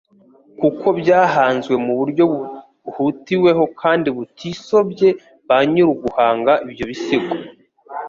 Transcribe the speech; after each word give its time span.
kuko 0.59 0.85
byahanzwe 0.99 1.73
mu 1.85 1.93
buryo 1.99 2.23
buhutiweho 2.83 3.63
kandi 3.81 4.07
butisobye 4.17 5.09
ba 5.47 5.57
nyiruguhanga 5.71 6.51
ibyo 6.65 6.83
bisigo. 6.91 7.31